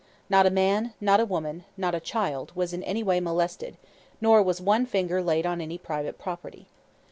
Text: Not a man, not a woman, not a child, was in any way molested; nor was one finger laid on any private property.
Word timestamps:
Not 0.31 0.47
a 0.47 0.49
man, 0.49 0.95
not 0.99 1.19
a 1.19 1.25
woman, 1.27 1.63
not 1.77 1.93
a 1.93 1.99
child, 1.99 2.51
was 2.55 2.73
in 2.73 2.81
any 2.85 3.03
way 3.03 3.19
molested; 3.19 3.77
nor 4.19 4.41
was 4.41 4.59
one 4.59 4.87
finger 4.87 5.21
laid 5.21 5.45
on 5.45 5.61
any 5.61 5.77
private 5.77 6.17
property. 6.17 6.65